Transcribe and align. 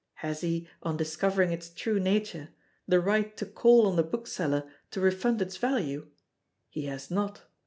Has 0.25 0.41
he, 0.41 0.67
on 0.81 0.97
discovering 0.97 1.51
its 1.51 1.69
true 1.69 1.99
nature, 1.99 2.49
the 2.87 2.99
right 2.99 3.37
to 3.37 3.45
call 3.45 3.85
on 3.85 3.97
the 3.97 4.01
bookseller 4.03 4.67
to 4.89 4.99
refund 4.99 5.43
its 5.43 5.57
value? 5.57 6.07
He 6.71 6.85
has 6.85 7.11
not. 7.11 7.43